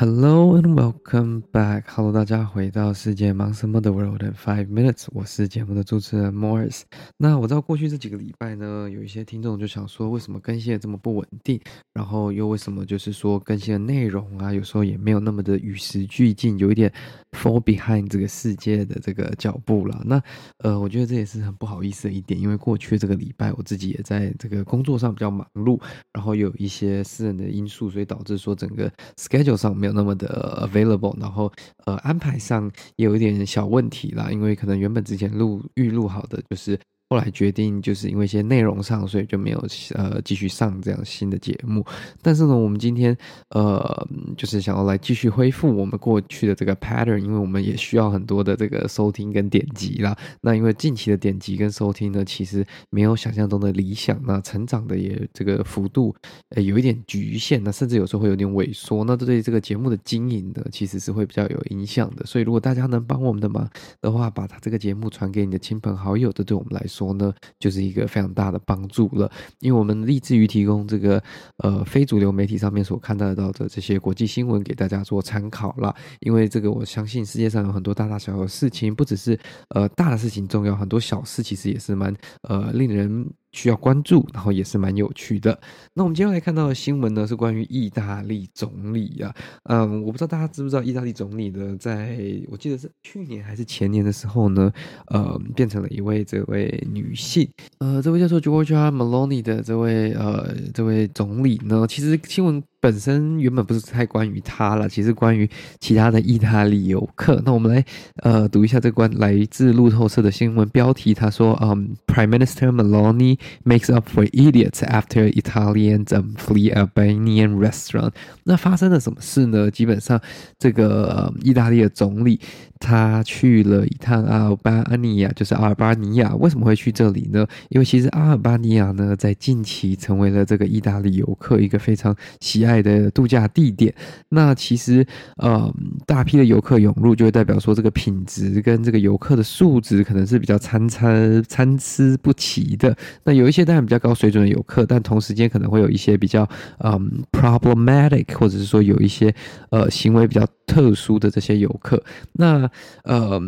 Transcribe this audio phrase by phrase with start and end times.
[0.00, 1.82] Hello and welcome back.
[1.88, 5.08] Hello，大家回到世界忙什么的 World in Five Minutes。
[5.12, 6.84] 我是节目的主持人 Morris。
[7.18, 11.60] 那我知道过去这几个礼拜呢，有一些听众就想说，为什么更新的这么不稳定？
[11.92, 16.90] 然后又为什么就是说更新的内容啊，有时候也没有那么的与时俱进，有一点
[17.32, 20.00] fall behind 这个世界的这个脚步了。
[20.06, 20.18] 那
[20.60, 25.78] 呃，我觉得这也是很不好意思的一点，因为过去这个礼拜我自己也在这个工作上比较忙碌，
[26.14, 29.89] 然后有一些私人的因素，所以导致说整个 schedule 上没有。
[29.92, 31.52] 那么的 available，然后
[31.86, 36.78] 呃安排上也有一点小问题啦，因为可能原本之前录预录好的就是。
[37.10, 39.60] 后来决定就是因为一些内容上，所以就没有
[39.94, 41.84] 呃继续上这样新的节目。
[42.22, 43.16] 但是呢，我们今天
[43.48, 50.16] 呃就是想要来继续恢复我们过去的这个 pattern，因为我们也需要很多的这个收听跟点击啦。
[50.40, 56.14] 那因为近期的点击跟收听呢，其实没有想象中的理想，那成长的也这个幅度
[56.50, 59.02] 呃有一点局限，那甚至有时候会有点萎缩。
[59.02, 62.24] 那这对这个节目的经营呢，其实是会比较有影响的。
[62.24, 63.68] 所以如果大家能帮我们的忙
[64.00, 66.99] 的话，把他这个节目传给你的亲朋好友，这对我们来说。
[67.00, 71.22] 说呢，就是一个非常大的帮助了，因为我们立志于提供这个
[71.56, 75.94] 呃非主流媒体上面所看得到的这些国际新闻给大家做参考了。
[76.20, 79.38] 因为这个我相信世界上有很多大大小小的事情，不只是
[79.70, 83.26] 呃大的事情重要，很多小事其实也是蛮呃令人。
[83.52, 85.58] 需要关注，然后也是蛮有趣的。
[85.94, 89.34] 那我们接下来看到的新闻呢，是关于意大利总理啊。
[89.64, 94.72] 嗯，我不知道大家知不知道，意大利总理呢，在我记得是去年还是前年的时候呢，
[95.06, 97.48] 呃，变成了一位这位女性。
[97.78, 102.62] 呃，这位叫做 Giorgia Meloni 的这位呃这位总理呢，其实新闻。
[102.80, 105.48] 本身原本不是太关于他了，其实关于
[105.78, 107.42] 其他的意大利游客。
[107.44, 107.84] 那我们来
[108.22, 118.12] 呃读一下这关来自路透社的新闻标题，他说：“嗯、，Prime Minister Maloney makes up for idiots after Italians flee Albanian restaurant。”
[118.44, 119.70] 那发生了什么事呢？
[119.70, 120.20] 基本上，
[120.58, 122.40] 这个、意大利的总理。
[122.82, 126.34] 他去了一趟阿尔巴尼亚，就是阿尔巴尼亚。
[126.36, 127.46] 为什么会去这里呢？
[127.68, 133.92] 因为其实阿尔巴尼亚呢，在近期成为了这个意大利游客一个非常喜爱爱的度假地点。
[134.28, 135.04] 那其实，
[135.38, 135.74] 呃，
[136.06, 141.10] 大批的游客涌入，就会代表说这个品质跟这个游客的素质可能是比较参差、
[141.48, 142.96] 参差不齐的。
[143.24, 146.48] 那有一些当然比较高水准的游客，但同时间可能会有一些比较
[146.78, 149.34] 嗯 problematic，或者是说有一些
[149.70, 152.00] 呃行为比较特殊的这些游客。
[152.32, 152.70] 那
[153.02, 153.40] 呃，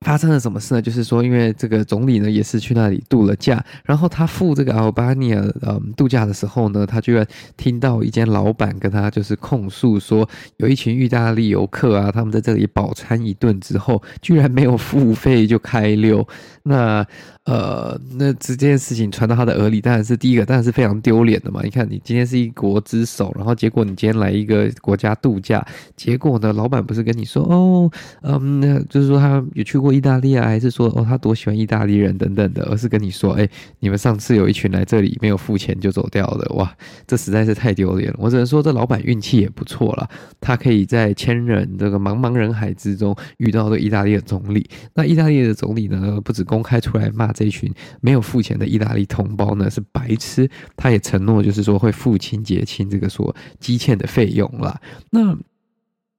[0.00, 0.80] 发生了什么事呢？
[0.80, 7.26] 就是说，因为这个总理呢也是去那里度了假，然后他赴这个阿尔巴尼亚呃度假的时候呢，他居然
[7.56, 16.26] 听到一间老板跟他就是控诉说，有一群意大利游客啊，他们在这里饱餐一顿之后，居然没有付费就开溜。
[16.62, 17.04] 那
[17.44, 21.62] 呃，那这件事情传到他的耳里，当然是第一个，当然是非常丢脸的嘛。
[21.64, 25.66] 你看，你今天是一国之首，然后结果你今天来一个国家度假，
[25.96, 27.90] 结果呢，老板不是跟你说哦，
[28.22, 33.48] 嗯，那就是说他有去过意大利啊，还是说哦他多喜欢意大利人等等的，而是跟你说，哎，
[33.80, 36.72] 你们上次有一群来这里没有付钱就走掉的，哇，
[37.06, 38.18] 这实在是太丢脸了。
[38.18, 40.08] 我只能说这老板运气也不错啦，
[40.40, 44.68] 他可以在千人这个茫茫人海之中遇到这意大利的总理。
[44.94, 47.32] 那意大利的总理呢，不止公开出来骂。
[47.32, 54.80] 这群没有付钱的意大利同胞呢，是白痴，他也承诺就是说会付清结清这个所积欠的费用啦。
[55.10, 55.36] 那。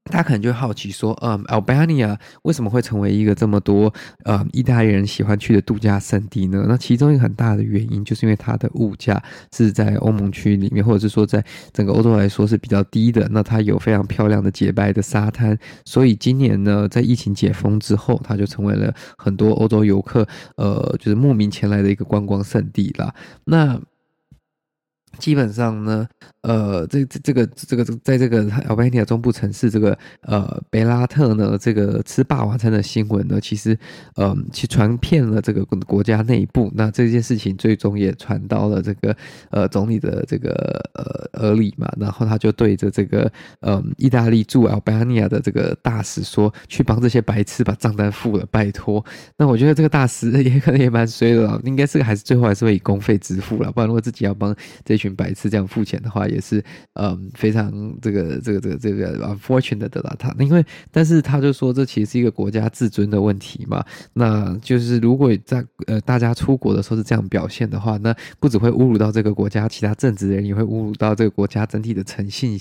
[0.10, 3.94] 大家可能就好奇说，嗯，Albania 为什么会成为一个这么多
[4.26, 6.66] 呃意大利人喜欢去的度假胜地呢？
[6.68, 9.22] 那其中一个很大的原因，就是因为它的物价
[9.54, 13.28] 是在欧盟区里面，或者是说在整个欧洲来说是比较低的。
[13.32, 15.56] 那它有非常漂亮的洁白的沙滩，
[15.86, 23.14] 所以今年呢，在疫情解封之后，它就成为了很多欧洲游客呃就是慕名前来的一个观光胜地啦。
[23.46, 23.80] 那
[25.18, 26.08] 基本上呢，
[26.42, 33.78] 呃，这这这个这个在这个阿尔巴尼亚中部城市这个呃贝拉特呢，这个吃霸王餐的新闻呢，其实
[34.16, 36.72] 呃去传遍了这个国家内部。
[36.76, 39.16] 那这件事情最终也传到了这个
[39.50, 40.52] 呃总理的这个
[40.94, 49.04] 呃耳里嘛，然后他就对着这个呃意大利驻阿尔巴尼亚的这个大使说，去帮这些白痴把账单付了，拜托。
[49.38, 56.62] 那我觉得这个大使也可能也蛮衰的，应该是还是最后还是会以公费支付了，不然如果自己要帮这群白痴这样付钱的话，也是
[56.96, 60.14] 嗯非常这个这个这个这个 unfortunate 的啦。
[60.20, 63.82] 他因为但是他就说这其实是一个国家自尊的问题嘛。
[64.14, 72.60] 那就是如果在呃大家出国的时候是这样表现的话，那不只会侮辱到这个国家其他正直的人，也会侮辱到这个国家整体的诚信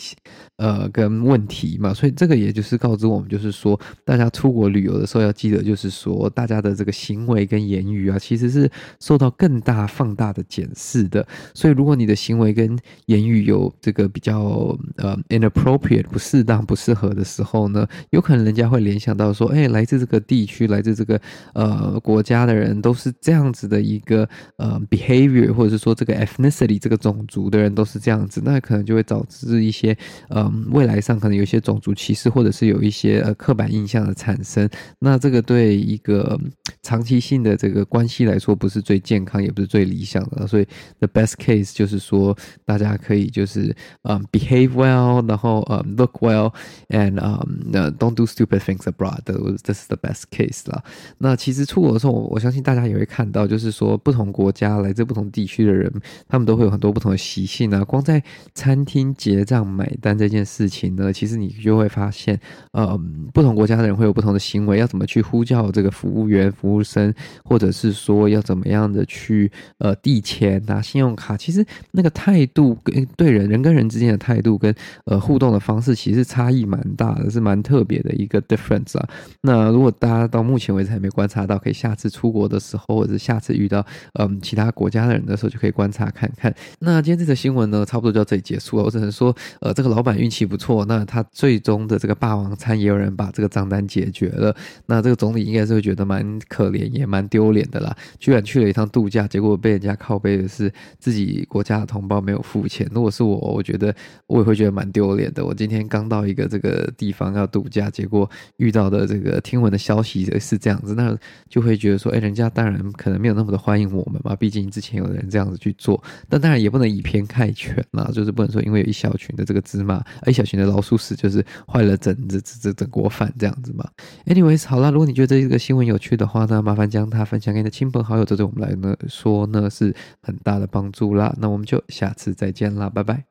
[0.57, 1.93] 呃跟问题嘛。
[1.95, 8.71] 所以这个也就是告知我们，就是说大家出国旅游的时候要记得，就是说大家的这个行为跟言语啊，其实是
[9.01, 11.27] 受到更大放大的检视的。
[11.55, 21.19] 所以如果你的行行为跟言语有这个比较呃 inappropriate 不适当不适合的时候呢，有可能人家会联想到说，哎，来自这个地区，来自这个
[21.55, 24.29] 呃国家的人都是这样子的一个
[24.59, 29.97] 呃 behavior，或者是说这个 ethnicity 这个种族的人都是这样子，那可能就会导致一些
[30.29, 34.69] 呃未来上可能有一些种族歧视，或者是有一些呃刻板印象的产生。
[34.99, 36.39] 那这个对一个
[36.83, 40.47] 长期性的这个关系来说，不是最健康，也不是最理想的。
[40.47, 40.67] 所以
[40.99, 47.39] the best case 就是说，说大家可以就是嗯、behave well，然后嗯、look well，and 嗯、
[47.73, 49.21] um, don't do stupid things abroad。
[49.63, 50.83] 这是 the best case 啦。
[51.19, 55.93] 那其实出国的时候，我相信大家也会看到，就是说不同国家来自不同地区的人，
[56.29, 57.85] 他们都会有很多不同的习性啊。
[57.85, 58.23] 光在
[58.55, 62.39] 餐厅结账买单这件事情呢，其实你就会发现，
[62.73, 67.13] 嗯，不同国家的人会有不同的行为，要怎么去呼叫这个服务员、服务生，
[67.45, 74.75] 或者是说要怎么样的去呃递钱拿信用卡，其实那个态度跟对人人跟人之间的态度跟
[75.05, 79.09] 呃互动的方式，其实差异蛮大的，是蛮特别的一个 difference 啊。
[79.43, 83.85] 那如果大家到目前为止还没观察到，可以下次出国的时候，或者是下次遇到
[84.15, 86.55] 嗯其他国家的人的时候，就可以观察看看。
[86.81, 88.85] 那今天这则新闻呢，差不多就到这里结束了。
[88.85, 94.55] 我只能说，呃，这个老板运气不错，那他最终的这个霸王餐也有人把这个账单解决了。
[94.87, 97.97] 那这个总理应该是会觉得蛮可怜，也蛮丢脸的啦。
[98.19, 102.89] 居然去了一趟度假，结果被人家靠背的是自己国家的同红包没有付钱。
[102.93, 103.95] 如果是我，我觉得
[104.27, 105.45] 我也会觉得蛮丢脸的。
[105.45, 111.17] 我今天刚到一个这个地方要度假，结果遇到的这个听闻的消息是这样子，那
[111.49, 114.37] 就会觉得说，哎，人家当然可能没有那么的欢迎我们嘛。
[114.37, 123.89] 毕竟之前有人这样子去做，但当然也不能以偏概全啦，就是不能说因为有一小群的这个芝麻，一小群的老鼠屎，就是坏了整这这整锅饭这样子嘛。
[124.27, 131.35] Anyways，好啦，如果你觉得这个新闻有趣的话呢，麻烦将它分享给你的亲朋好友，这对我们来呢说呢是很大的帮助啦。
[131.41, 133.28] 那我们就下次再见啦，拜拜。